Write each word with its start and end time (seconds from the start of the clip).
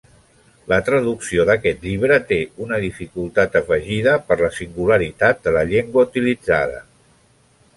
La 0.71 0.77
traducció 0.85 1.43
d'aquest 1.49 1.83
llibre 1.87 2.17
té 2.31 2.39
una 2.67 2.79
dificultat 2.85 3.59
afegida 3.61 4.15
per 4.31 4.39
la 4.41 4.49
singularitat 4.57 5.45
de 5.49 5.55
la 5.59 5.65
llengua 5.75 6.07
utilitzada. 6.11 6.83